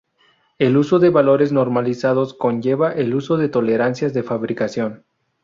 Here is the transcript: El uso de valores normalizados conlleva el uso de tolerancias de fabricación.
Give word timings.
El 0.57 0.77
uso 0.77 0.97
de 0.97 1.11
valores 1.11 1.51
normalizados 1.51 2.33
conlleva 2.33 2.91
el 2.91 3.13
uso 3.13 3.37
de 3.37 3.49
tolerancias 3.49 4.15
de 4.15 4.23
fabricación. 4.23 5.05